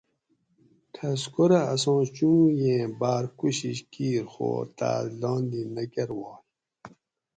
ٹھسکورہ 0.93 1.61
آساں 1.73 2.01
چنڑوگیں 2.15 2.83
باۤر 2.99 3.23
کوشش 3.39 3.77
کیر 3.93 4.23
خو 4.31 4.49
تاۤس 4.77 5.05
لاندی 5.21 5.61
نہ 5.75 5.83
کرواگ 5.93 6.41